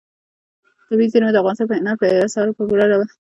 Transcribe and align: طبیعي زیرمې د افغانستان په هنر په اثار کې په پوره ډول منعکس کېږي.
طبیعي 0.87 1.07
زیرمې 1.11 1.31
د 1.33 1.37
افغانستان 1.41 1.67
په 1.69 1.75
هنر 1.79 1.95
په 1.99 2.05
اثار 2.25 2.47
کې 2.47 2.55
په 2.57 2.63
پوره 2.67 2.85
ډول 2.91 2.97
منعکس 2.99 3.11
کېږي. 3.11 3.19